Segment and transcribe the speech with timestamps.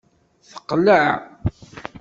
[0.49, 1.05] Teqleɛ.